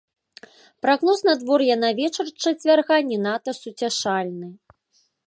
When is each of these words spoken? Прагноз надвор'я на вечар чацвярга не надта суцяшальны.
Прагноз 0.85 1.19
надвор'я 1.27 1.75
на 1.83 1.91
вечар 1.99 2.31
чацвярга 2.45 2.97
не 3.11 3.17
надта 3.27 3.51
суцяшальны. 3.61 4.47